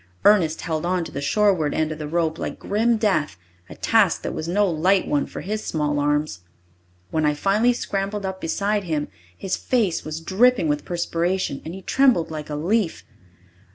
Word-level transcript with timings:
Ernest 0.25 0.61
held 0.61 0.83
on 0.83 1.03
to 1.03 1.11
the 1.11 1.21
shoreward 1.21 1.75
end 1.75 1.91
of 1.91 1.99
the 1.99 2.07
rope 2.07 2.39
like 2.39 2.57
grim 2.57 2.97
death, 2.97 3.37
a 3.69 3.75
task 3.75 4.23
that 4.23 4.33
was 4.33 4.47
no 4.47 4.67
light 4.67 5.07
one 5.07 5.27
for 5.27 5.41
his 5.41 5.63
small 5.63 5.99
arms. 5.99 6.39
When 7.11 7.23
I 7.23 7.35
finally 7.35 7.73
scrambled 7.73 8.25
up 8.25 8.41
beside 8.41 8.85
him, 8.85 9.09
his 9.37 9.55
face 9.55 10.03
was 10.03 10.19
dripping 10.19 10.67
with 10.67 10.85
perspiration 10.85 11.61
and 11.63 11.75
he 11.75 11.83
trembled 11.83 12.31
like 12.31 12.49
a 12.49 12.55
leaf. 12.55 13.03